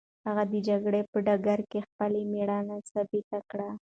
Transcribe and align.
هغه 0.27 0.43
د 0.51 0.53
جګړې 0.67 1.01
په 1.11 1.17
ډګر 1.25 1.59
کې 1.71 1.79
خپله 1.87 2.19
مېړانه 2.31 2.75
ثابته 2.91 3.39
کړه. 3.49 3.69